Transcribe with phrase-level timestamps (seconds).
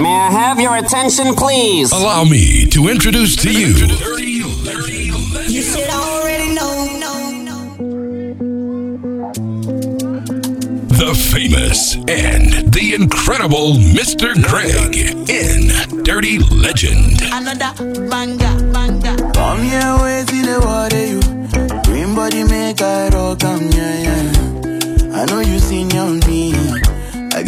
[0.00, 1.90] May I have your attention, please?
[1.92, 3.74] Allow me to introduce to you
[5.48, 6.78] You should already know.
[10.98, 14.34] the famous and the incredible Mr.
[14.42, 14.96] Greg
[15.30, 17.22] in Dirty Legend.
[17.22, 17.72] Another
[18.10, 19.16] banger, banger.
[19.32, 21.20] Come here, wait till the water you.
[21.84, 25.22] Green body make I rock, come yeah, yeah.
[25.22, 26.57] I know you seen on me.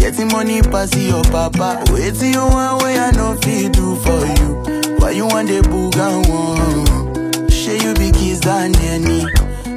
[0.01, 1.85] I get the money pass your papa.
[1.93, 4.97] Wait till you want way I know fit do for you.
[4.97, 7.51] Why you want the boogan one?
[7.51, 9.27] Share you be kiss than any.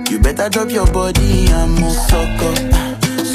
[0.09, 2.55] You better drop your body and move sucker.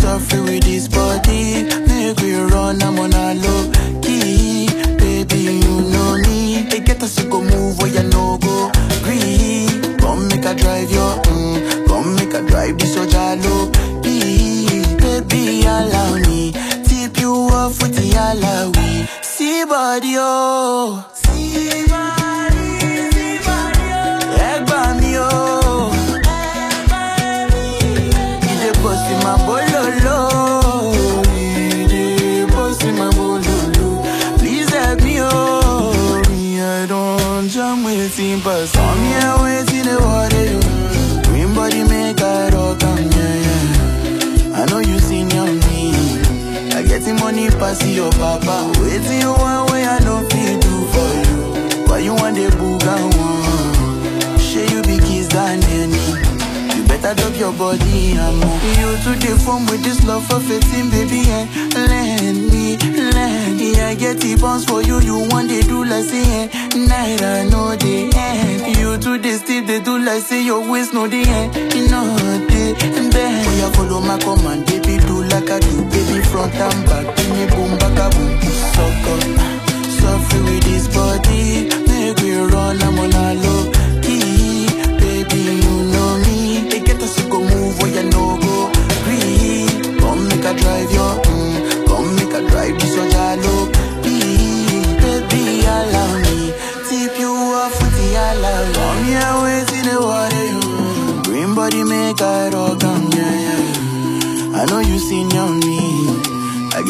[0.01, 1.65] Suffer with this body.
[1.93, 3.71] Make we run, I'm on a low
[4.01, 4.69] key.
[4.97, 6.63] Baby, you know me.
[6.71, 8.73] They get us to go move where you no go.
[9.05, 9.99] Green.
[9.99, 11.87] Come make a drive your, mm.
[11.87, 13.58] Come make a drive this your jalo.
[17.69, 19.07] With the alawi.
[19.23, 21.05] See body, oh.
[21.13, 22.08] See body,
[47.79, 48.73] pass your papa.
[48.81, 51.87] Waiting you one way I don't feel do for you.
[51.87, 54.39] Why you want the boogan one?
[54.39, 55.97] Share you be kiss than any.
[56.77, 58.63] You better drop your body and move.
[58.79, 62.77] You to the phone with this love for 15, baby, and lend me,
[63.13, 63.81] lend me.
[63.81, 67.45] I get the bounce for you, you want they do like say, eh, night I
[67.49, 68.15] know the end.
[68.15, 68.48] The still
[69.79, 71.55] they do like say your waist know the end.
[71.75, 73.47] You know the bend.
[73.47, 77.17] Oh, yeah, follow my command, baby, do like I do, baby, front and back.
[77.17, 78.41] Give me boom, back a boom,
[78.75, 79.23] suck up.
[79.99, 83.73] Suffer with this body, make we run, I'm on a low
[84.03, 84.67] key.
[84.99, 86.69] Baby, you know me.
[86.71, 88.73] They get us to go move oh, where you no go.
[90.01, 91.28] Come make a drive your,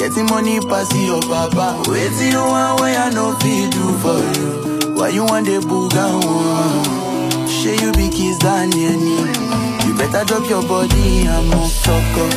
[0.08, 1.82] I get money pass your papa.
[1.86, 4.94] Wait till you want way I know fit do for you.
[4.96, 7.46] Why you want the boogan one?
[7.46, 9.20] Share you be kiss than any.
[9.84, 12.30] You better drop your body and move sucker.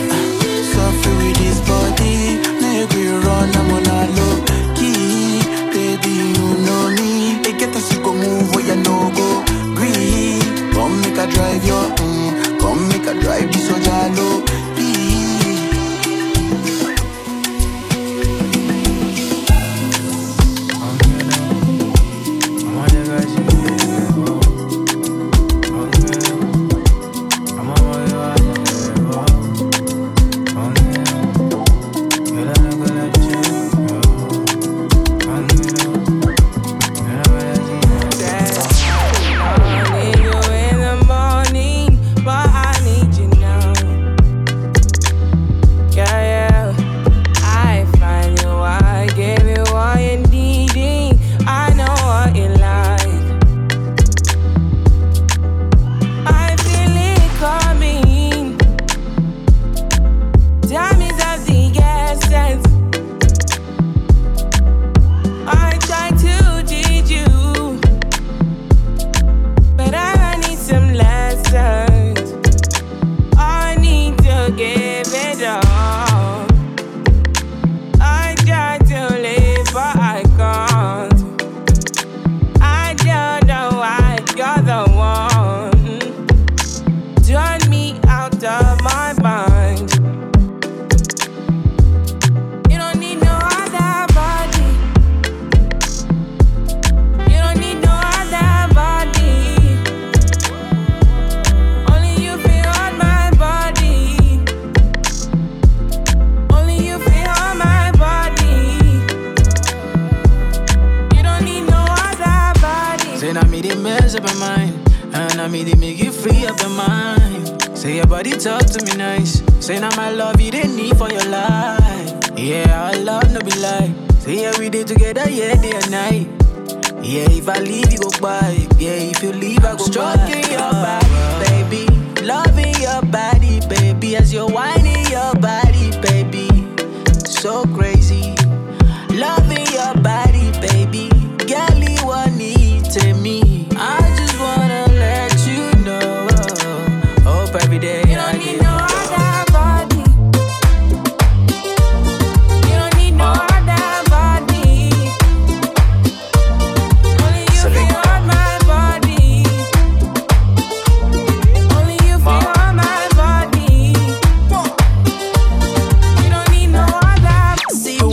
[0.68, 2.44] Suffer with this body.
[2.60, 4.36] Make we run, I'm on a low
[4.76, 5.40] key.
[5.72, 7.40] Baby, you know me.
[7.40, 9.46] They get to go move where you no go.
[9.80, 10.44] Green.
[10.76, 12.60] Come make a drive your, mm.
[12.60, 14.44] Come make a drive this your jalo.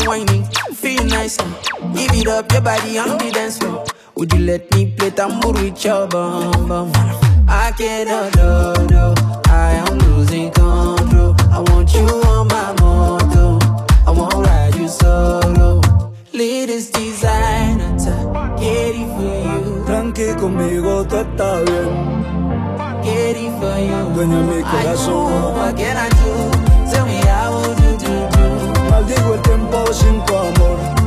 [0.08, 0.44] Whining,
[0.74, 1.36] feel nice.
[1.94, 3.84] Give it up, your body on the dance floor.
[4.16, 6.90] Would you let me play tambour with your bum bum?
[7.48, 9.14] I cannot, no, no.
[9.46, 11.34] I am losing control.
[11.52, 13.58] I want you on my moto.
[14.06, 15.80] I won't ride you solo.
[16.32, 17.96] Latest designer,
[18.60, 19.84] it for you.
[19.86, 21.90] Tranqui conmigo, tú estás bien.
[23.04, 24.00] It for you.
[24.14, 25.30] Dueña mi I corazón.
[25.30, 26.57] know, what can I do?
[29.08, 30.97] Maldigo el tiempo sin tu amor.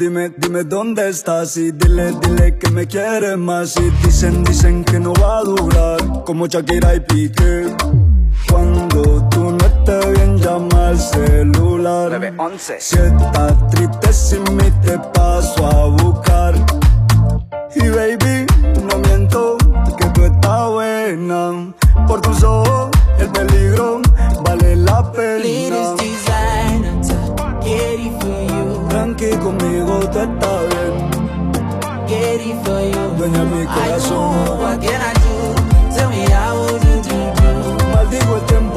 [0.00, 4.98] Dime, dime, dónde estás y dile, dile que me quieres más y dicen, dicen que
[4.98, 7.66] no va a durar como Shakira y Piqué.
[8.50, 12.18] Cuando tú no estés bien llama al celular.
[12.78, 16.54] Si estás triste sin mí te paso a buscar.
[17.74, 18.46] Y baby,
[18.82, 19.58] no miento
[19.98, 21.74] que tú estás buena.
[22.08, 22.88] Por tus ojos
[23.18, 24.00] el peligro
[24.44, 25.44] vale la pena.
[25.44, 27.02] Latest designer,
[27.62, 28.69] get it for you.
[29.20, 30.94] Tranqui conmigo tú estás bien.
[32.08, 33.04] Get it for you.
[33.18, 34.16] Dueña mi I corazón.
[34.46, 35.94] know, what can I do?
[35.94, 37.86] Tell me how would you do, do?
[37.92, 38.69] Maldigo el tiempo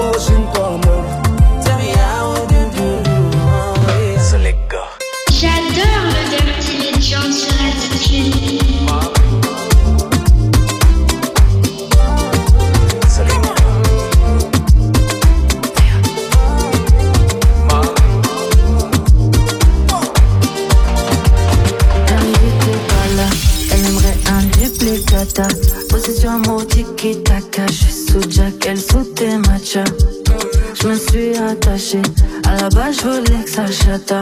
[32.93, 34.19] je voulais que ça chata.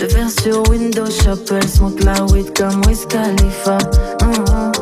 [0.00, 3.78] Le faire sur Windows Shop, elle smoke la weed comme Wiz Khalifa.
[4.22, 4.72] Mhm.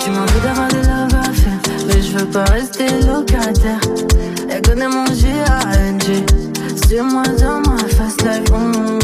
[0.00, 3.80] Tu m'en veux d'avoir des love à faire, mais je veux pas rester locataire.
[4.48, 6.24] Elle connaît mon G-A-N-G,
[6.88, 8.50] sur moi dans ma face life.
[8.50, 8.98] Mhm.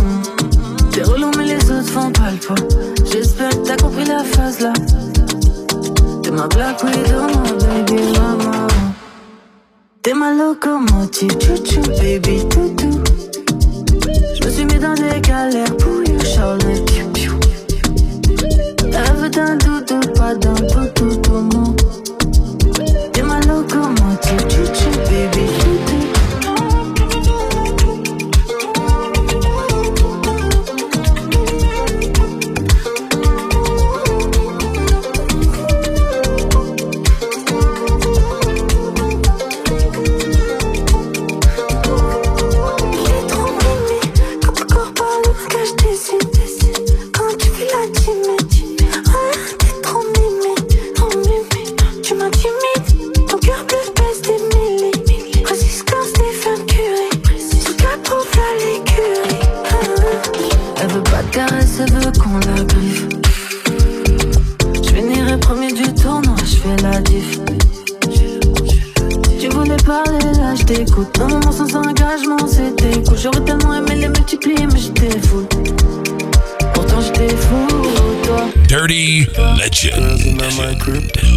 [0.93, 2.55] T'es relou mais les autres font pas le poids
[3.11, 4.75] J'espère que t'as compris la phase là
[6.23, 8.67] T'es ma black widow, ma baby mama
[10.03, 12.22] T'es ma locomotive, chouchou baby
[78.73, 80.41] Dirty Legend.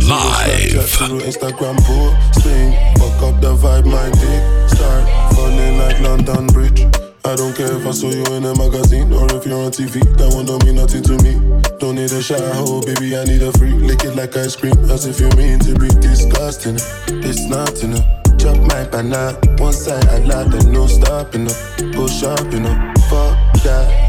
[0.07, 0.87] Live.
[1.19, 6.85] Instagram posting, fuck up the vibe, my dick start falling like London Bridge.
[7.25, 9.99] I don't care if I saw you in a magazine or if you're on TV.
[10.15, 11.35] That one don't mean nothing to me.
[11.77, 13.17] Don't need a shower, baby.
[13.17, 13.73] I need a free.
[13.73, 16.79] Lick it like ice cream, as if you mean to be disgusting.
[17.19, 18.07] It's not enough.
[18.39, 21.57] Chop my banana, one side I then no stopping up.
[21.99, 23.35] Go shopping up, fuck
[23.67, 24.04] that.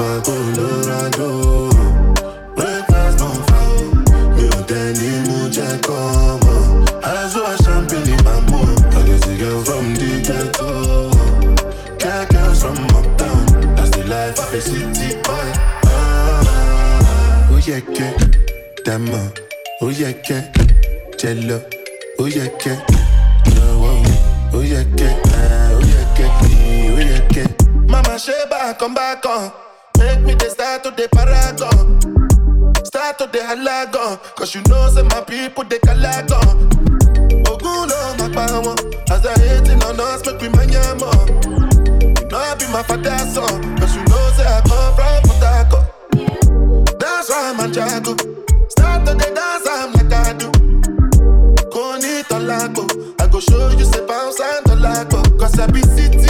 [0.00, 1.68] Mi ò fa Colorado,
[2.56, 3.84] breakfast no fa o.
[4.34, 6.00] Mi ò tẹ́ ní mú jẹ́ kọ́
[6.44, 6.58] mọ́.
[7.12, 8.78] Aṣọ champagne in my mood.
[8.96, 10.70] I get the girl from the ghetto.
[12.00, 13.44] Got from uptown.
[13.76, 15.48] That's the life of a city boy.
[17.52, 18.06] Oh yeah, que,
[18.84, 19.20] dama.
[19.82, 20.36] Oh yeah, que,
[21.18, 21.60] jello.
[22.18, 22.48] Oh yeah,
[24.64, 25.08] yeah, que,
[25.76, 26.26] oh yeah, que,
[26.96, 27.44] oh yeah, que.
[27.86, 29.52] Mama Sheba, come back on.
[30.00, 32.00] Make me the start to the paragon.
[32.84, 34.18] Start to the halagon.
[34.34, 36.66] Cause you know, say my people, they calagon.
[37.46, 38.46] Ogun lo ma pa.
[39.14, 41.26] As I hating on us, make we mind ya more.
[42.18, 43.76] You know I be my father's son.
[43.78, 48.16] Cause you know, say I come from Port That's why I'm a jago.
[48.68, 50.60] Start to the dance, I'm like I do.
[52.50, 52.86] lago.
[53.20, 55.22] I go show you say bounce and the lago.
[55.38, 56.29] Cause I be city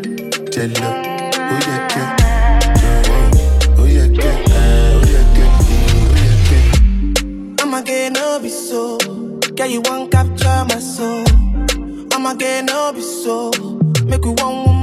[0.61, 0.89] jẹ lọ
[1.53, 2.01] ó yẹ kẹ.
[3.77, 6.59] ó yẹ kẹ ó yẹ kẹ ó yẹ kẹ.
[7.63, 8.97] ọmọge no be so
[9.57, 11.23] girl you wan capture my soul
[12.15, 13.51] ọmọge no be so
[14.09, 14.80] make we one woman.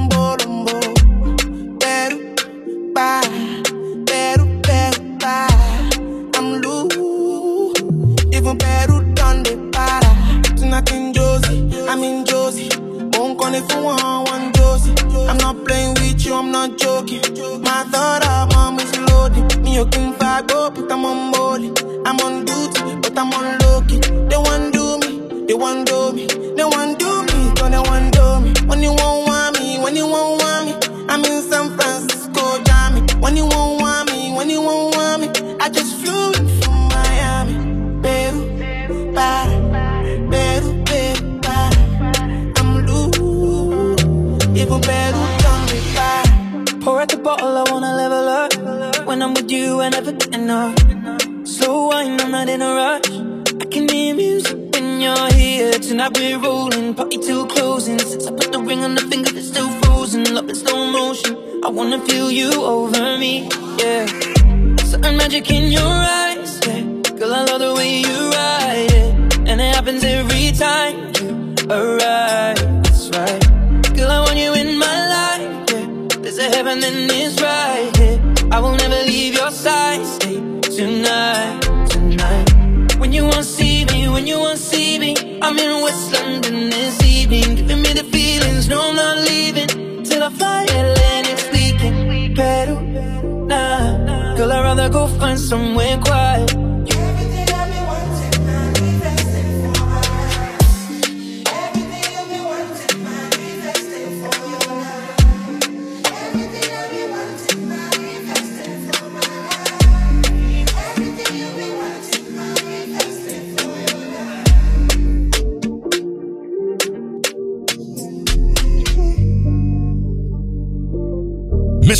[94.68, 96.57] Rather go find somewhere quiet.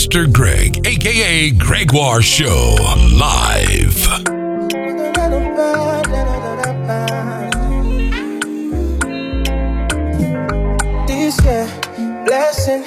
[0.08, 0.32] Mr.
[0.32, 2.76] Greg, aka Gregoire Show,
[3.12, 4.08] live.
[11.06, 11.68] This year,
[12.24, 12.84] Blessing,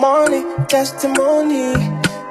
[0.00, 1.74] money, testimony.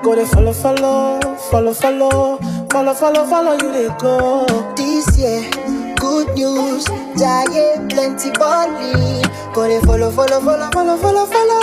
[0.03, 2.37] Go they follow, follow, follow, follow,
[2.69, 4.45] follow, follow, follow you they go.
[4.75, 5.39] This year,
[6.01, 6.83] good news,
[7.15, 9.21] diet, plenty body.
[9.53, 11.61] Go they follow, follow, follow, follow, follow, follow,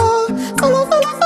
[0.56, 0.87] follow, follow.
[0.87, 1.24] follow.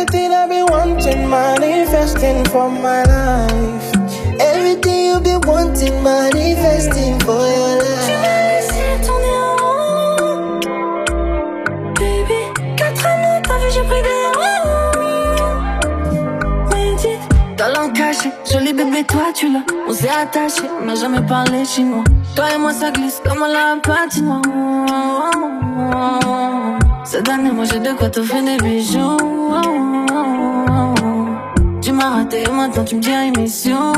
[0.00, 3.92] Everything I've been wanting, manifesting for my life.
[4.38, 8.70] Everything you been wanting, manifesting for your life.
[11.98, 12.40] Baby,
[12.76, 14.30] 4 années, t'as j'ai pris des
[16.76, 17.24] Médite,
[17.56, 19.64] talent caché, joli bébé, toi tu l'as.
[19.88, 22.04] On s'est attaché, m'a jamais parlé chinois.
[22.36, 24.42] Toi et moi, ça glisse comme la patinoire.
[27.04, 29.16] Cette année, moi j'ai de quoi te faire des bijoux.
[31.88, 33.94] Tu m'as raté, maintenant tu me dis émission.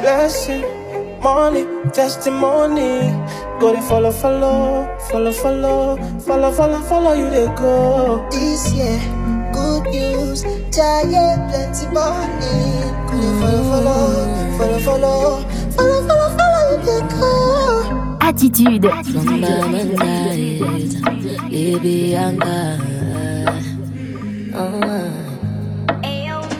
[0.00, 0.64] Blessing,
[1.20, 3.12] money, testimony.
[3.60, 8.26] Go they follow, follow, follow, follow, follow, follow, follow you they go.
[8.30, 8.98] This year,
[9.52, 10.42] good news,
[10.74, 12.82] giant plenty money.
[13.08, 13.64] Go they follow,
[14.58, 15.42] follow, follow, follow,
[15.76, 18.18] follow, follow, follow you they go.
[18.20, 18.84] Attitude.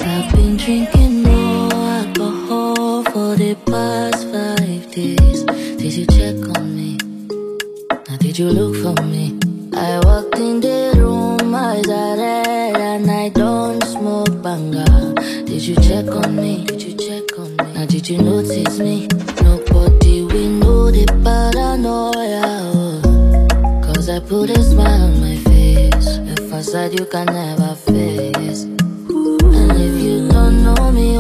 [0.00, 5.37] I've been drinking more alcohol for the past five days.
[8.38, 9.36] Did you look for me?
[9.74, 14.84] I walked in the room, eyes are red, and I don't smoke banga.
[15.44, 16.64] Did you check on me?
[16.64, 17.72] Did you check on me?
[17.74, 19.08] Now did you notice me?
[19.42, 23.02] Nobody we know the paranoia.
[23.82, 26.18] Cause I put a smile on my face.
[26.18, 28.62] A facade you can never face.
[28.62, 31.18] And if you don't know me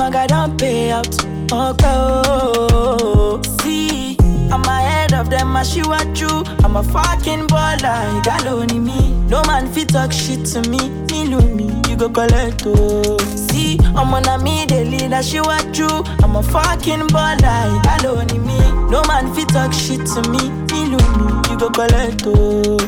[0.00, 1.24] God, the maga don't pay out.
[1.52, 4.16] Okay, oh, oh, oh, see,
[4.50, 6.28] I'm ahead of them, I shoot at you.
[6.64, 9.12] I'm a fucking baller, you got only me.
[9.28, 13.18] No man fit talk shit to me, me know me, you go collect oh.
[13.18, 15.88] See, I'm on a me, they lead, I shoot at you.
[16.22, 18.58] I'm a fucking baller, you got only me.
[18.90, 22.78] No man fit talk shit to me, me know me, you go collect oh.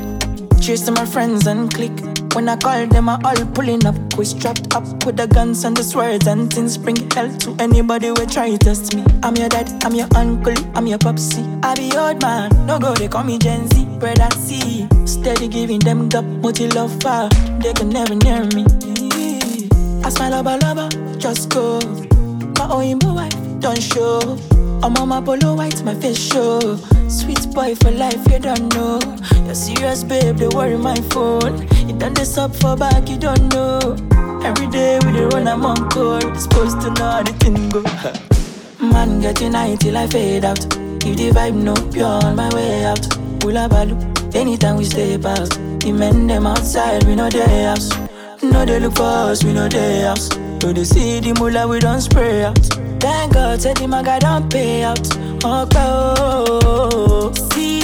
[0.61, 1.93] Cheers to my friends and click.
[2.35, 3.97] When I call them, I all pulling up.
[4.17, 6.77] We strapped up with the guns and the swords and things.
[6.77, 9.05] Bring hell to anybody who try to test me.
[9.23, 11.43] I'm your dad, I'm your uncle, I'm your popsy.
[11.63, 13.87] I be old man, no go, they call me Gen Z.
[13.99, 17.29] Brother C, steady giving them the multi love fire.
[17.61, 18.65] They can never near me.
[20.05, 21.79] I smile lover, lover, just go.
[22.59, 24.39] My Oimbo wife, don't show.
[24.83, 26.77] I'm on my polo white, my face show.
[27.09, 29.01] Sweet boy for life, you don't know.
[29.45, 31.67] You're serious, babe, they worry my phone.
[32.03, 33.79] Done this up for back, you don't know.
[34.45, 36.21] Every day we dey run, I'm on call.
[36.35, 37.81] Supposed to know how the thing go.
[38.85, 40.59] Man, getting high till I fade out.
[40.59, 43.05] If the vibe no pure on my way out.
[43.45, 43.95] Hula balu,
[44.35, 45.53] anytime we stay past.
[45.79, 47.91] The men them outside, we know they house.
[48.43, 50.29] No, they look for us, we know they house.
[50.61, 52.59] So they see the mullah, we don't spray out.
[52.99, 54.99] Thank God, said the maga don't pay out.
[54.99, 55.69] Okay, oh,
[56.19, 57.49] oh, oh, oh.
[57.55, 57.82] see, I'm ahead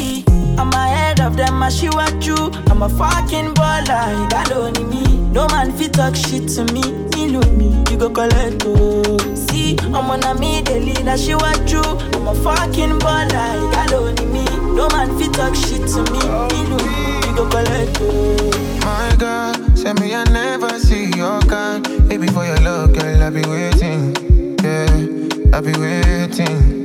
[1.29, 2.37] of them, I shoot at you.
[2.71, 5.19] I'm a fucking baller, got only me.
[5.31, 9.19] No man fit talk shit to me, me know me, you go collect oh.
[9.35, 11.83] See, I'm on a me, I shoot at you.
[12.17, 14.45] I'm a fucking baller, got only me.
[14.75, 18.81] No man fit talk shit to me, me know me, you go collect oh.
[18.81, 21.85] My God, send me I never see your kind.
[22.09, 24.57] Baby, for your love, girl, I be waiting.
[24.65, 26.79] Yeah, I be waiting.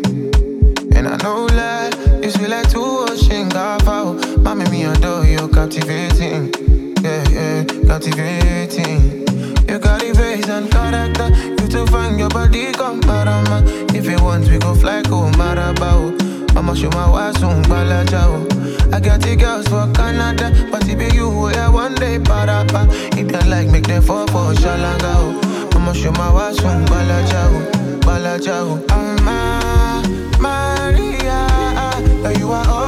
[0.96, 3.88] And I know lie, you sweet like two ocean golf
[4.44, 6.54] Mommy, me adore you, captivating.
[7.02, 9.22] Yeah, yeah, captivating.
[9.68, 11.30] You got the face and character.
[11.62, 13.64] You to find your body, come parama.
[13.96, 16.56] If you want, we go fly, go marabao.
[16.56, 18.94] I'ma show my wife soon, balajao.
[18.94, 22.88] I got the girls for Canada, but it be you I one day parapa.
[23.18, 25.74] If they like, make them fall for shalangao.
[25.74, 28.84] I'ma show my wife soon, balajao, balajao.
[28.92, 31.48] I'm a Maria,
[32.22, 32.83] yeah, you are all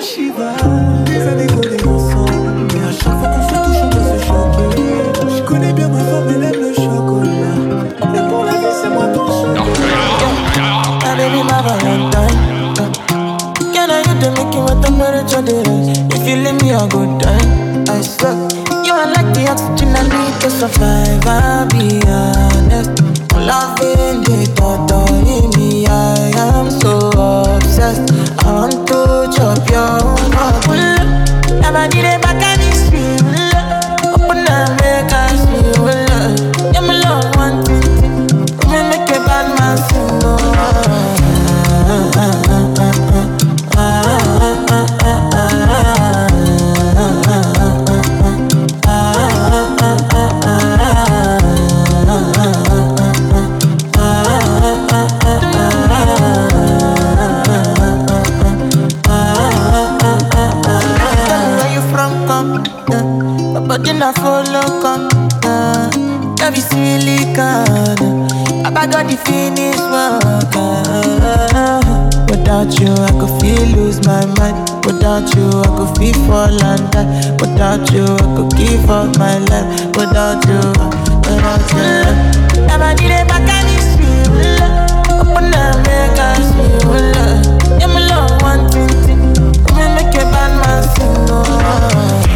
[0.00, 0.52] Shiva.
[1.06, 2.32] Les années qu'on ensemble.
[2.72, 4.92] Mais à chaque fois qu'on se touche, on doit se choquer.
[5.36, 7.56] Je connais bien ma forme, elle aime le chocolat.
[8.14, 9.60] Et pour la vie, c'est moi ton chocolat.
[10.56, 12.38] Now, baby, my Valentine.
[13.74, 15.92] Can I get the making with temperature delay?
[16.14, 17.46] If you leave me, I'll go die.
[17.88, 18.52] I suck.
[18.86, 21.26] You are like the oxygen I need to survive.
[21.26, 23.02] I'll be honest.
[23.36, 25.10] Loving the thought of
[25.56, 27.10] me, I am so
[27.56, 28.12] obsessed.
[28.44, 29.09] I want to
[31.64, 32.29] I'ma need it bad.
[68.80, 70.24] I got the finish work.
[72.30, 74.56] Without you, I could feel lose my mind.
[74.86, 77.04] Without you, I could feel fall and die.
[77.36, 79.68] Without you, I could give up my life.
[80.00, 80.64] Without you,
[81.28, 82.64] without you.
[82.64, 84.64] Never need a back and it's real.
[85.12, 86.96] Open up, make us feel.
[87.78, 89.20] Yeah, my love, one thing, thing.
[89.76, 92.29] Make a bad man sing.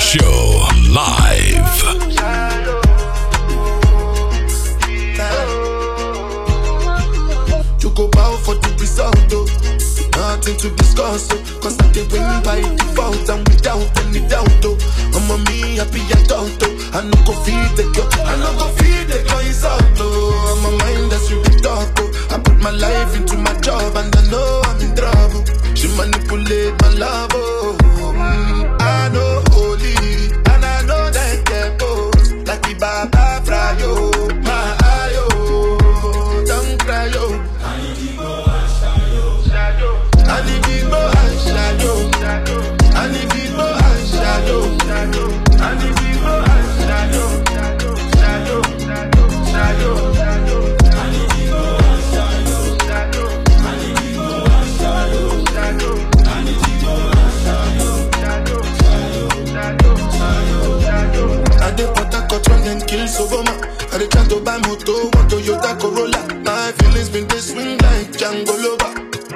[0.00, 2.80] Show, live.
[7.80, 9.46] You go bow for the result, oh.
[10.16, 11.40] Nothing to discuss, oh.
[11.62, 14.76] Cause I did win by default and without any doubt, oh.
[15.16, 16.90] I'm a me happy adult, oh.
[16.92, 20.52] I no go feed the girl, I no go feed the girl insult, oh.
[20.52, 22.28] I'm a mind that's really dark, oh.
[22.30, 25.44] I put my life into my job and I know I'm in trouble.
[25.74, 27.76] She manipulate my love, oh.
[27.80, 28.79] Mm,
[63.16, 63.28] kill
[63.92, 66.20] I dey try to buy moto, one Toyota Corolla.
[66.44, 68.92] My feelings been they swing like Django Lover.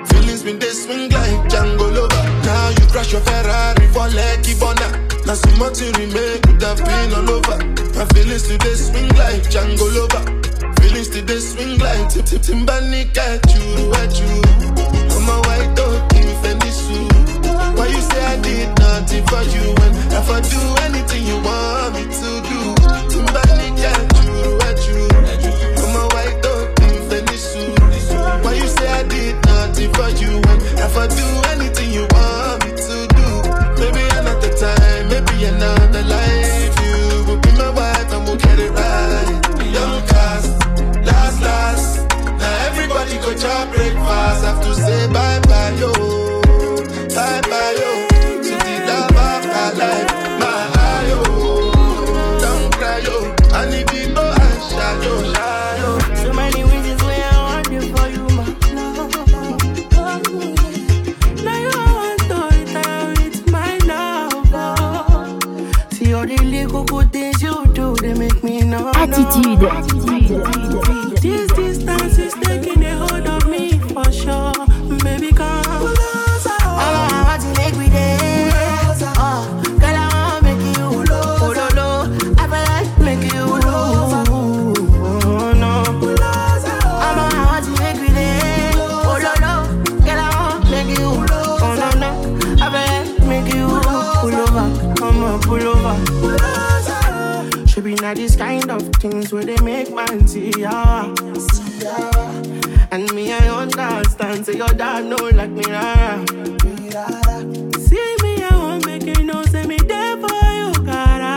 [0.07, 2.23] Feelings been they swing like Django Lover.
[2.47, 4.87] Now you crash your Ferrari for Lucky Bona.
[5.27, 7.59] Now see money remain could have been all over.
[7.99, 10.23] My feelings today swing like Django Lover.
[10.81, 14.43] Feelings today swing like Tip Tip Timbani at you, at you.
[15.19, 16.11] I'm a white dog
[16.43, 17.11] Fendi suit.
[17.77, 21.95] Why you say I did nothing for you when if I do anything you want
[21.95, 22.44] me to
[29.95, 30.41] for you
[30.77, 31.25] if I do?
[31.25, 31.54] anything
[69.67, 70.04] Attitude.
[104.95, 106.25] Say know like me, rara.
[107.81, 109.43] See me, I won't make you know.
[109.47, 111.35] Say me there for you, cara.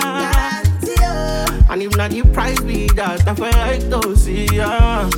[1.68, 5.10] And if not the price be that, I feel like to see ya.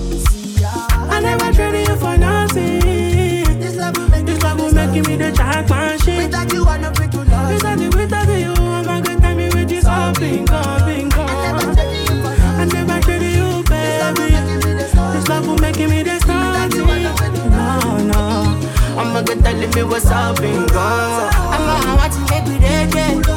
[1.11, 3.59] I never traded you for nothing.
[3.59, 6.23] This love will make, this love will make me the jackpot shit.
[6.23, 7.53] Without you, I'm not free to love.
[7.53, 11.25] Without you, without you, I'm not gonna tell me with this all bingo, bingo.
[11.25, 14.31] I never traded you, baby.
[15.11, 16.58] This love will make me the starting.
[19.09, 20.37] I'ma get telling me what's up.
[20.39, 23.25] I'ma want to make me reggae.
[23.25, 23.28] I'ma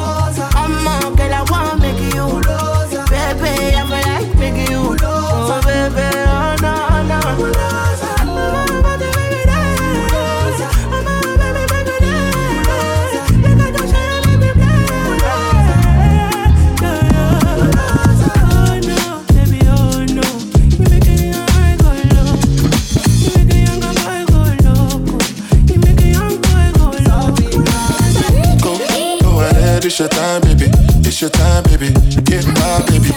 [31.23, 31.87] your time, baby.
[32.27, 33.15] Get my baby.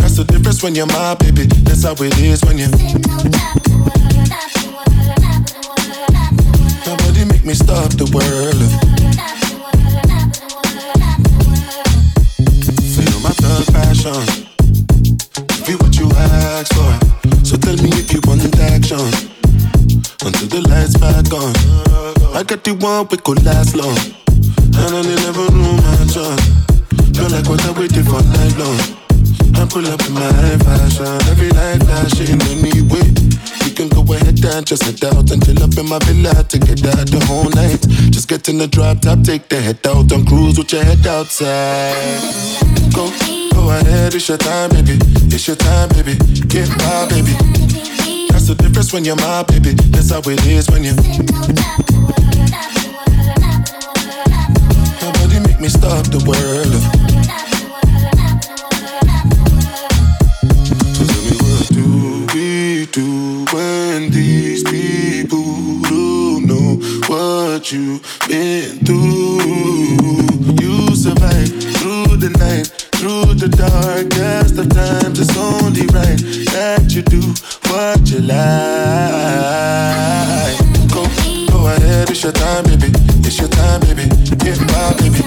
[0.00, 1.44] That's the difference when you're my baby.
[1.60, 2.68] That's how it is when you.
[6.88, 8.56] Nobody make me stop the world.
[12.96, 14.16] Feel my thug passion.
[15.68, 16.92] Be what you ask for.
[17.44, 18.40] So tell me if you want
[18.72, 19.04] action.
[20.24, 21.52] Until the lights back on.
[22.34, 23.98] I got the one we could last long.
[24.80, 26.71] And I never knew my chance.
[27.14, 28.78] Feel like what I waited for night long.
[29.54, 30.32] I pull up in my
[30.64, 31.06] fashion.
[31.30, 33.12] Every light flashing anyway.
[33.64, 36.58] You can go ahead and just head out and chill up in my villa to
[36.58, 37.80] get out the whole night.
[38.10, 41.06] Just get in the drop top, take the head out and cruise with your head
[41.06, 42.20] outside.
[42.94, 43.08] Go,
[43.54, 44.98] go ahead, it's your time, baby.
[45.32, 46.16] It's your time, baby.
[46.48, 47.32] Get my baby.
[48.30, 49.74] That's the difference when you're my baby.
[49.92, 50.94] That's how it is when you.
[55.02, 57.01] Nobody make me stop the world.
[62.92, 65.42] Do when these people
[65.80, 66.76] don't know
[67.08, 69.40] what you've been through?
[70.60, 71.48] You survive
[71.80, 75.18] through the night, through the darkest of times.
[75.18, 76.20] It's only right
[76.52, 77.22] that you do
[77.72, 78.38] what you like.
[80.92, 81.02] Go,
[81.50, 82.92] go ahead, it's your time, baby.
[83.24, 84.04] It's your time, baby.
[84.36, 85.22] Get my baby.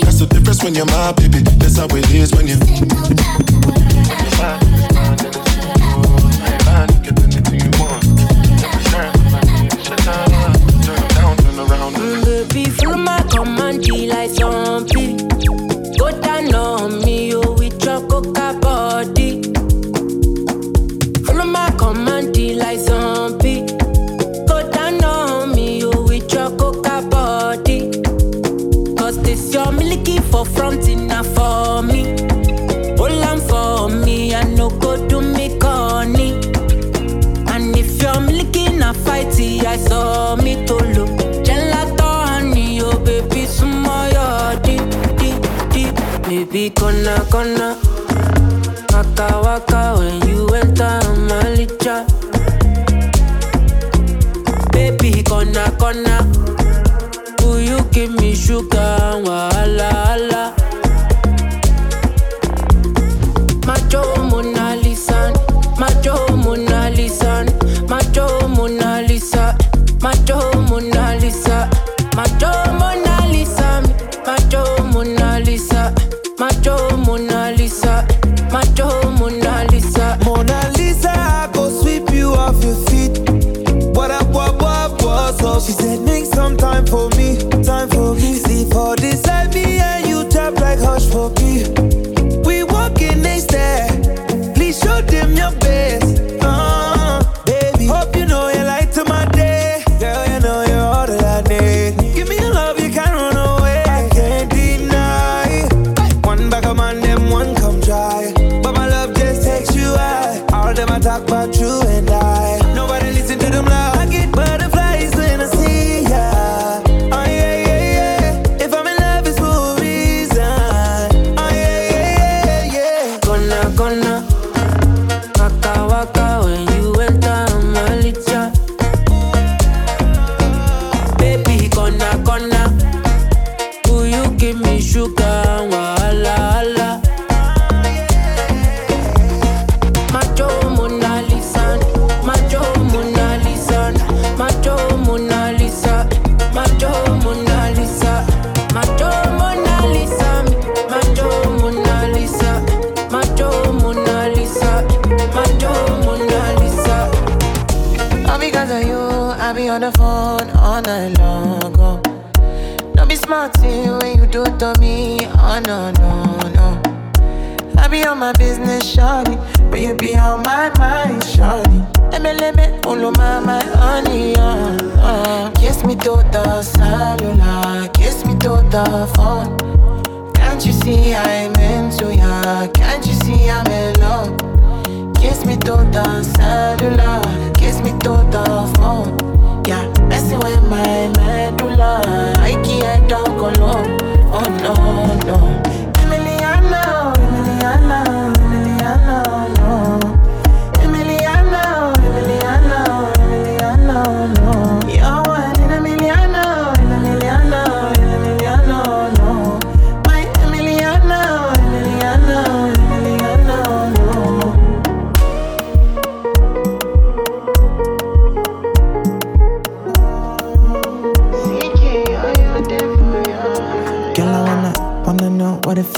[0.00, 1.40] That's the difference when you're my baby.
[1.60, 3.49] That's how it is when you.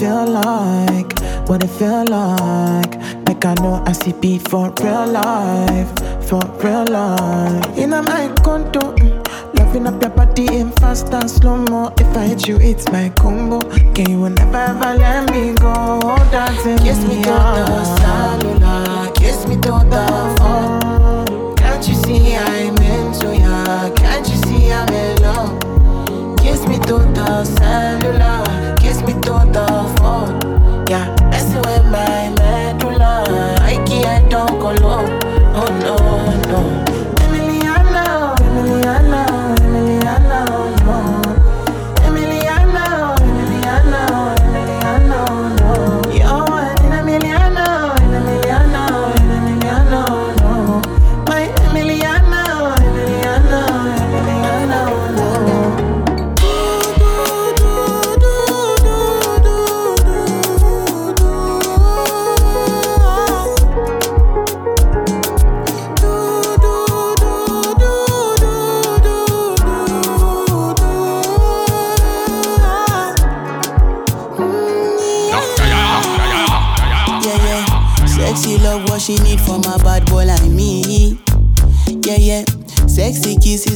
[0.03, 1.19] Feel like,
[1.49, 2.95] what it feel like.
[3.27, 5.91] Like I know I see be for real life,
[6.29, 7.79] for real life.
[7.79, 11.93] In a my condo, mm, loving up your body in fast and slow mo.
[11.99, 13.61] If I hit you, it's my combo.
[13.95, 16.01] Can you never ever let me go?
[16.31, 20.82] Dancing Kiss me to the cellular, kiss me to the phone.
[27.45, 28.42] Cellular,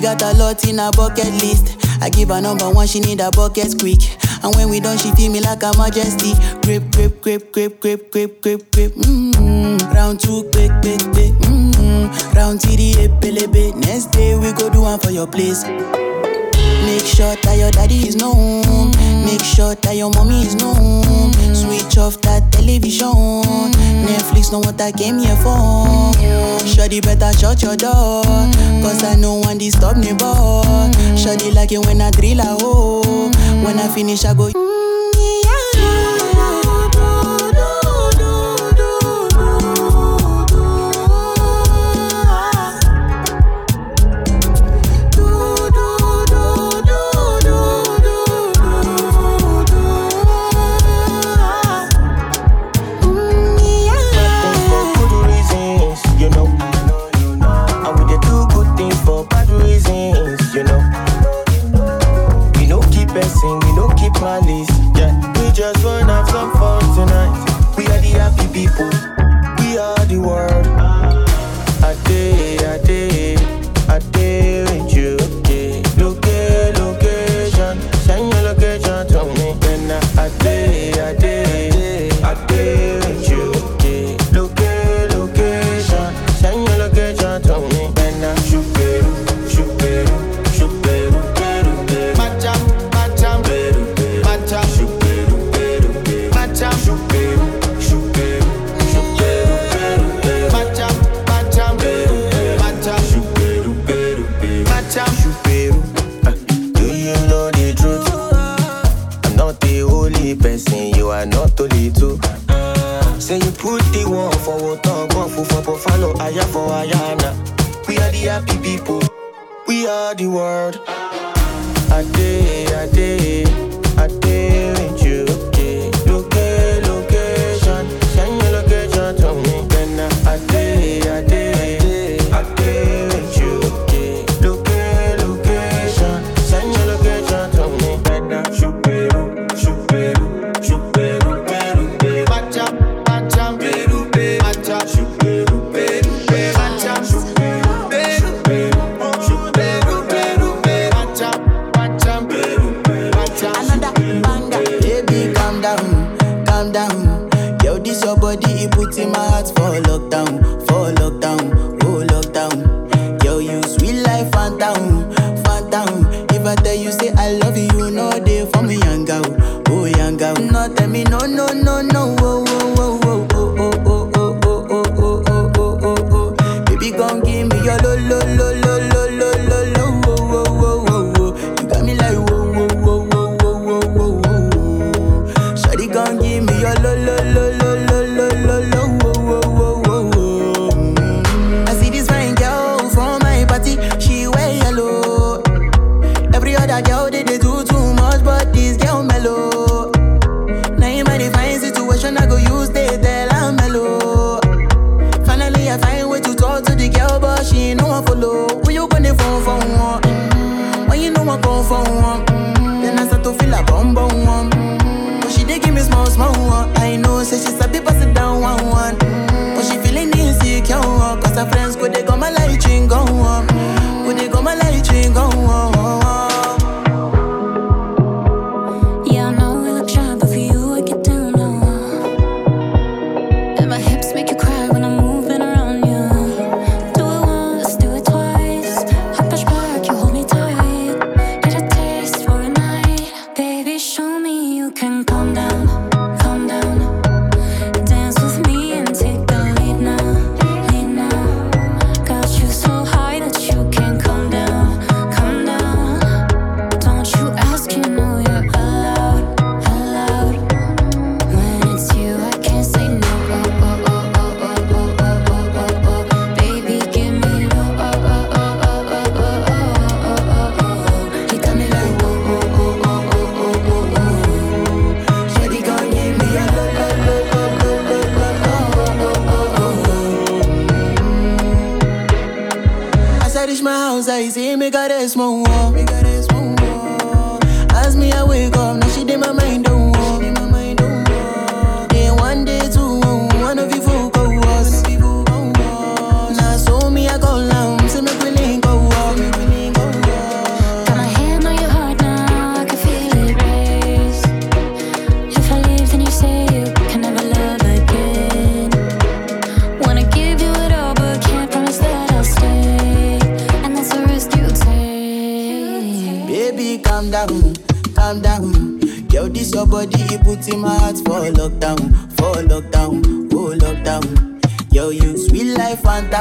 [0.00, 1.76] Got a lot in her bucket list.
[2.00, 4.00] I give her number one, she need a bucket quick.
[4.42, 6.34] And when we done, she feel me like a majesty.
[6.62, 8.92] Grip, grip, grip, grip, grip, grip, grip, grip.
[8.94, 9.92] Mm-hmm.
[9.94, 11.34] Round two, quick, quick, quick.
[11.48, 12.36] Mm-hmm.
[12.36, 13.74] Round three, epelebe.
[13.76, 15.64] Next day we go do one for your place.
[16.84, 18.90] Make sure that your daddy is known.
[19.24, 21.32] Make sure that your mommy is known.
[21.54, 23.42] Switch off that television.
[24.06, 26.12] Netflix know what I came here for.
[26.66, 28.22] Shorty better shut your door.
[28.82, 30.90] Cause I know one disturb me, boy.
[31.16, 33.30] Shorty like it when I drill a hole.
[33.64, 34.87] When I finish, I go.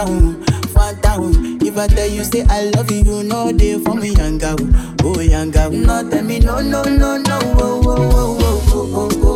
[0.06, 0.44] down,
[0.76, 1.58] fat down.
[1.62, 4.56] If I tell you say I love you, you know they for me young girl,
[5.04, 5.72] oh young girl.
[5.72, 9.27] Tell me no no no no, oh oh oh oh oh oh.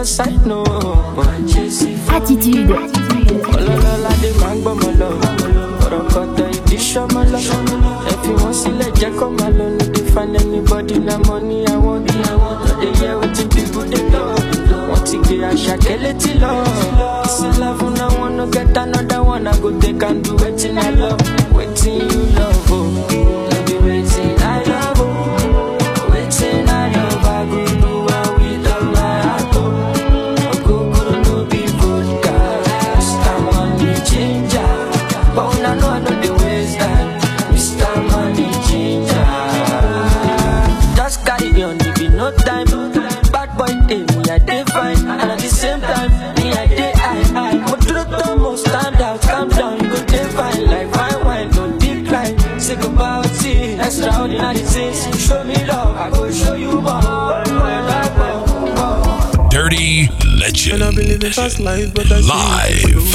[0.00, 0.64] cause I know.
[2.16, 2.70] Attitude.
[3.56, 5.08] Ọlọ́lọ́lá dé máa ń gbọ́ mọ́ lọ.
[5.84, 7.38] Ọ̀rọ̀ kọ̀tọ̀ ìdíṣọ́ mọ́ lọ.
[8.12, 9.66] Ẹ̀fí wọn sílẹ̀ jẹ́ kó máa lọ.
[9.78, 12.06] No dey find anybody na money I want.
[12.24, 14.38] No dey hear wetin people dey talk.
[14.88, 16.52] Wọ́n ti gbé àṣà kélé tí lọ.
[17.28, 19.46] Ìsìláfún náà wọn no get another one.
[19.50, 21.22] I go take and do wetin I love,
[21.56, 22.49] wetin you love.
[55.32, 56.10] I.
[59.50, 60.08] Dirty
[60.38, 60.82] Legend.
[60.82, 63.14] I believe been fast life, but I Live.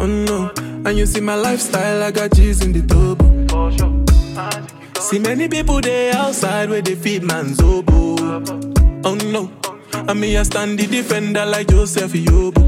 [0.00, 0.52] Oh no,
[0.86, 3.18] and you see my lifestyle, I got cheese in the tub.
[5.00, 8.16] See many people there outside where they feed man's oboe.
[9.04, 9.50] Oh no,
[9.92, 12.67] I me mean, I stand the defender like Joseph Yobo.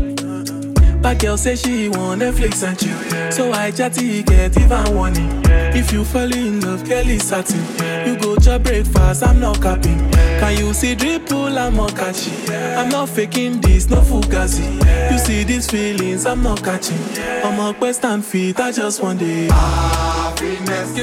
[1.03, 2.91] Bad girl say she want Netflix and chill.
[3.13, 3.31] Yeah.
[3.31, 5.43] So I chatty get even warning.
[5.45, 5.75] Yeah.
[5.75, 7.65] If you fall in love, girl is satin.
[7.79, 8.07] Yeah.
[8.07, 9.99] You go to breakfast, I'm not capping.
[10.13, 12.35] Can you see drip pull I'm not catching.
[12.53, 14.67] I'm not faking this, no fugazi.
[15.11, 16.99] You see these feelings, I'm not catching.
[17.45, 19.51] I'm a western fit, I just want it.
[19.51, 20.99] Happiness.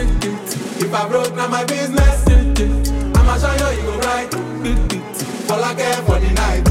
[0.79, 2.27] If I broke, now my business.
[3.17, 4.33] I'ma show you, you go right.
[5.49, 6.66] All I care for the night.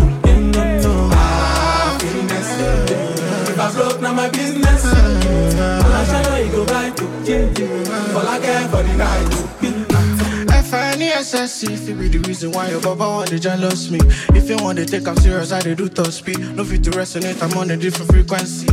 [3.66, 4.84] I broke, now my business.
[4.84, 7.88] All I shadow, he go buy to change it.
[8.14, 10.56] All I care for the night.
[10.58, 13.98] If I any excessive, it be the reason why your baba want to jealous me.
[14.38, 16.38] If you want to take I'm serious, I they do to speed.
[16.54, 18.68] No fit to resonate, I'm on a different frequency.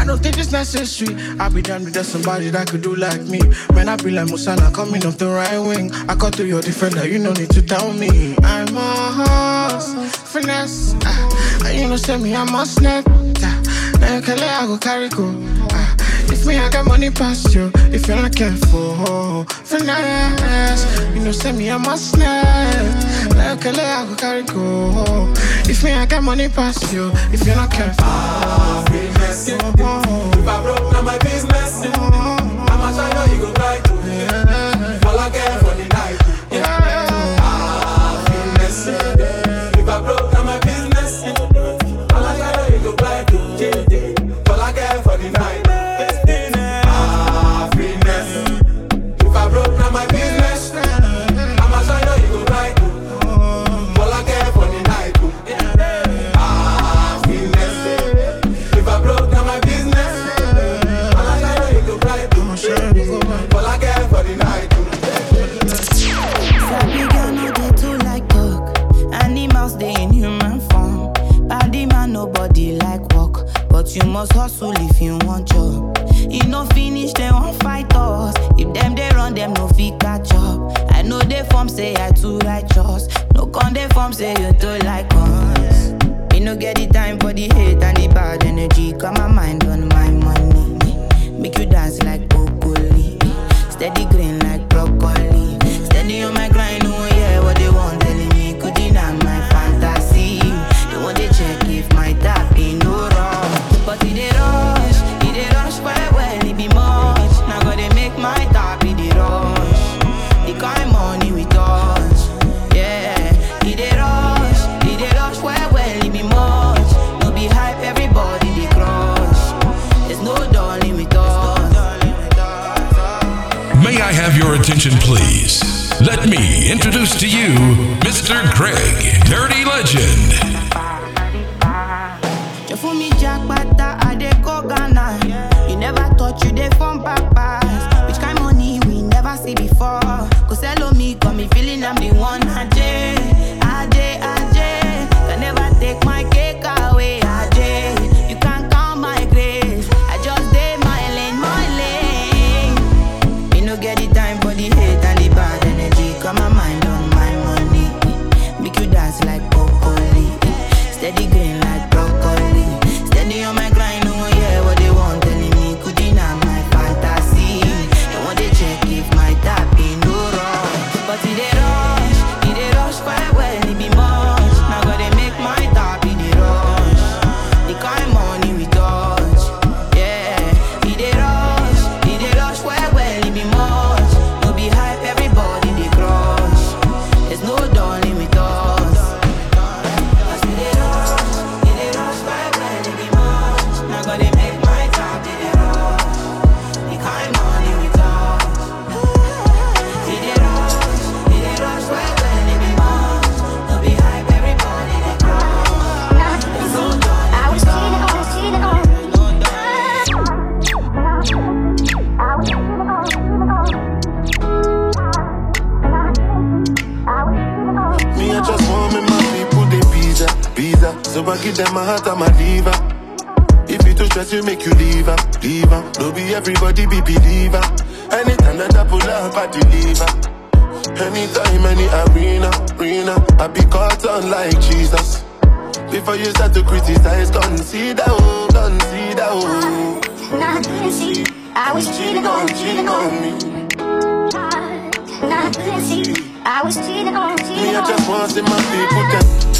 [0.00, 1.14] I don't think it's necessary.
[1.38, 3.40] I be damned if there's somebody that could do like me.
[3.74, 5.92] Man, I be like Musala coming off the right wing.
[6.08, 8.34] I cut to your defender, you no need to tell me.
[8.42, 9.94] I'm a horse,
[10.32, 10.94] finesse.
[11.04, 13.04] Uh, you know, send me, I'm a snap.
[13.42, 13.60] Ah.
[14.00, 15.28] Now you can let I go carry go.
[15.70, 15.96] Uh,
[16.32, 17.70] if me, I got money past you.
[17.92, 21.14] If you're not careful, oh, finesse.
[21.14, 23.34] You know, send me, I'm a snap.
[23.34, 25.34] Now you can let I go carry go.
[25.68, 27.10] If me, I got money past you.
[27.34, 29.49] If you're not careful, oh, finesse.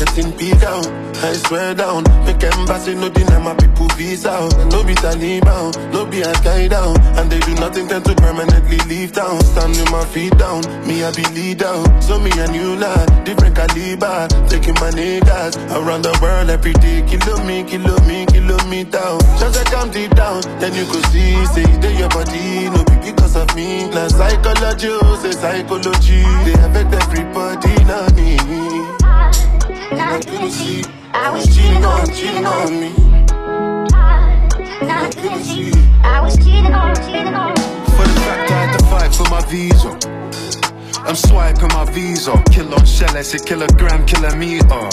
[0.00, 0.86] getting big out.
[1.20, 4.48] I swear down, make embassy no deny my people visa.
[4.72, 6.98] No be Taliban, no be a guy down.
[7.18, 9.40] And they do nothing tend to permanently leave town.
[9.52, 11.76] Standing my feet down, me I be leader.
[12.00, 14.28] So me a new line, different caliber.
[14.48, 17.04] Taking my niggas around the world every day.
[17.06, 19.20] Kilo me, kilo me, kilo me down.
[19.38, 23.12] Just like I'm deep down, then you could see, say they your body, no be
[23.12, 23.90] because of me.
[23.90, 26.22] Now psychology, oh, say psychology.
[26.44, 28.59] They affect everybody, not me.
[30.10, 32.92] I was cheating on, cheating on me.
[33.92, 35.70] I couldn't see
[36.02, 37.50] I was cheating on, cheating on.
[37.50, 37.62] me.
[37.96, 40.19] For the fact I had to fight for my visa.
[41.06, 42.42] I'm swiping my visa.
[42.52, 44.84] Kilo shell, I say kilogram, kilometer.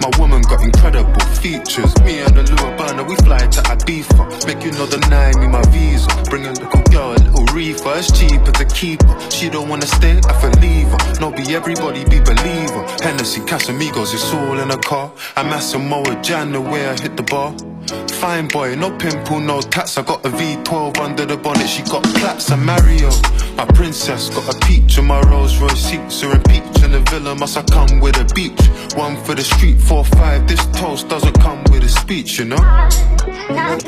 [0.00, 1.92] My woman got incredible features.
[2.02, 2.42] Me and the
[2.78, 4.46] burner, we fly to Ibiza.
[4.46, 6.08] Make you know the nine, me my visa.
[6.30, 7.92] Bring a little girl, a little reefer.
[7.96, 9.30] It's cheaper to keep her.
[9.30, 11.20] She don't wanna stay, I feel leave her.
[11.20, 12.82] No, be everybody, be believer.
[13.02, 15.12] Hennessy, Casamigos, it's all in a car.
[15.36, 17.54] I'm Samoa Jan, the way I hit the bar.
[17.90, 19.98] Fine boy, no pimple, no tats.
[19.98, 21.68] I got a V12 under the bonnet.
[21.68, 22.50] She got plaits.
[22.50, 23.10] I'm Mario.
[23.56, 26.22] My princess got a peach in my Rolls Royce seats.
[26.22, 27.34] Are in peach in the villa.
[27.34, 28.60] Must I come with a beach?
[28.96, 30.46] One for the street, four five.
[30.46, 32.56] This toast doesn't come with a speech, you know.
[32.56, 33.78] And I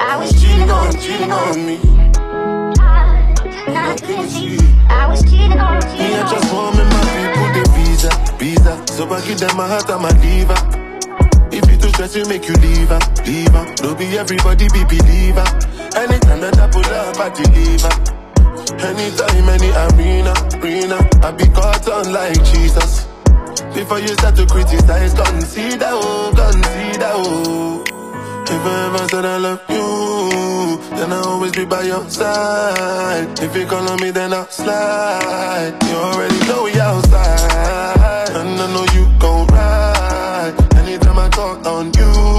[0.00, 1.80] I was cheating on, cheating on me.
[3.66, 3.96] And I
[4.90, 6.30] I was cheating on, Me, cheating I on.
[6.30, 8.86] just want me my people, they visa, visa.
[8.94, 10.87] So I give them my heart and my diva.
[11.98, 13.66] Stress, it make you leave her, leave her.
[13.82, 15.42] No be everybody be believer.
[15.98, 17.90] Anytime that I pull up, I deliver.
[18.86, 20.30] Anytime, any arena,
[20.62, 23.08] arena, I be caught on like Jesus.
[23.74, 27.82] Before you start to criticize, consider, oh, consider, oh.
[28.46, 33.40] If I ever said I love you, then I'll always be by your side.
[33.42, 35.74] If you call on me, then I'll slide.
[35.82, 38.87] You already know we outside, and I know.
[41.38, 42.37] Talk on you,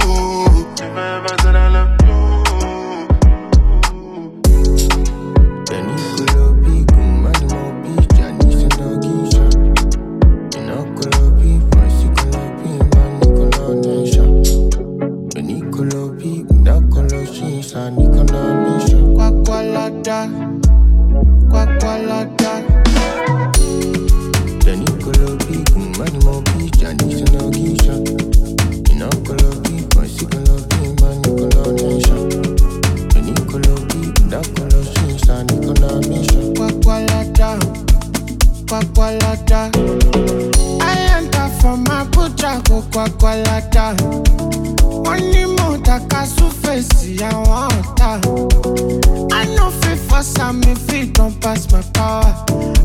[43.03, 43.95] Abuja, go Gwagwalada.
[45.05, 48.09] Wọ́n ní mo dàka súfèsì àwọn ọ̀tá.
[49.31, 52.33] I no fit don pass my power.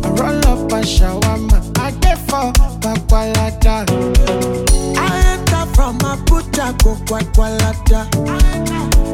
[0.04, 3.76] I roll up a shawarma, I dey for Gwagwalada.
[4.96, 8.06] I enter from Abuja, go Gwagwalada.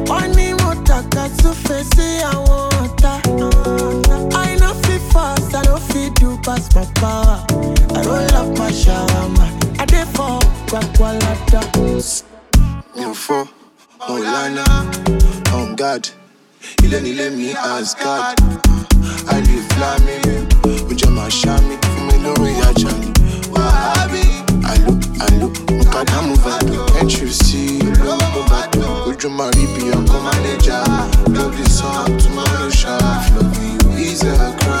[0.07, 3.13] Wọ́n ní mo dàka súfèsì àwọn ọ̀tá.
[4.35, 7.39] I no fit force, I no fit do pass my power.
[7.95, 9.45] I roll up my shawarma,
[9.81, 10.39] I dey for
[12.95, 13.45] mi wọn
[13.99, 14.65] ò lánà
[15.57, 16.05] on guard
[16.83, 18.37] ilé nílé mi asgard
[19.33, 20.17] àlè flami
[20.89, 23.07] ó jẹ́ máa ṣá mi fún mi lórí ajá ni
[23.53, 24.23] wàhábì
[24.71, 24.91] àlò
[25.25, 27.63] àlò mukadamu vado entry sí
[28.11, 30.79] olówó bàdó ojú máa rí bí ọkọ mánéjà
[31.35, 32.93] lórí sàn tomorrow ṣá
[33.25, 33.67] floppy
[34.05, 34.80] easy I cry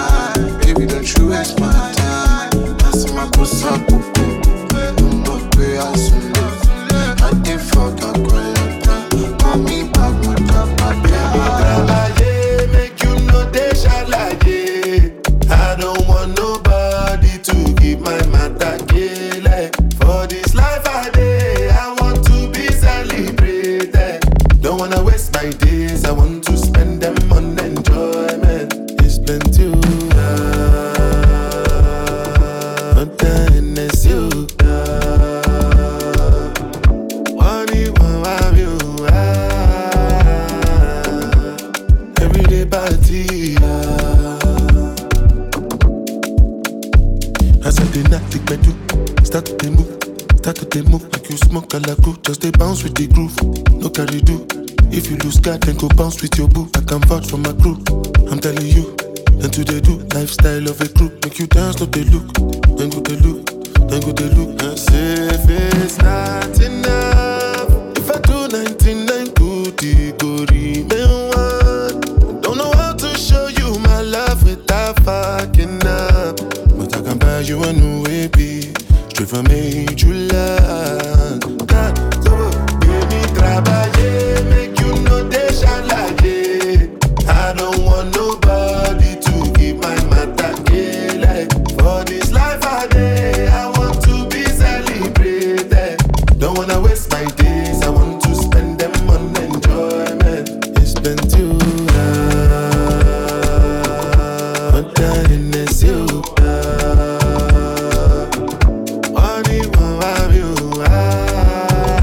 [110.01, 110.55] survive you.
[110.87, 111.99] Ah,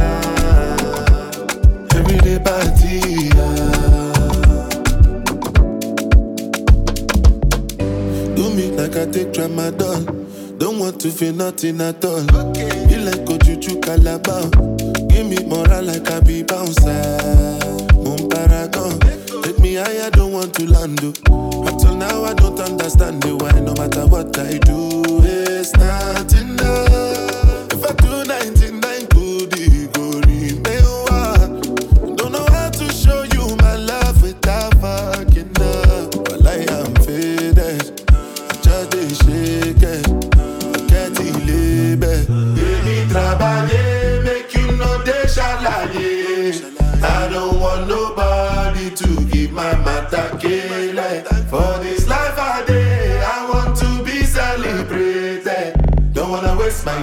[1.97, 3.01] everyday party.
[3.35, 4.69] Ah.
[8.35, 10.05] Do me like I take tramadol.
[10.59, 12.21] Don't want to feel nothing at all.
[12.51, 12.87] Okay.
[12.89, 14.51] Be like Ojuju Calabar.
[15.09, 17.59] Give me more like a be bouncer.
[17.95, 18.99] Moon paragon.
[19.43, 21.01] Take me high, I don't want to land.
[21.31, 21.63] Oh.
[21.65, 23.61] Up until now, I don't understand the why.
[23.61, 26.88] No matter what I do, it's not enough.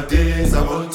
[0.03, 0.94] Days, I want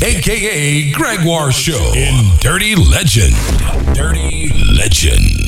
[0.00, 3.34] aka Gregoire Show in Dirty Legend.
[3.96, 5.47] Dirty Legend.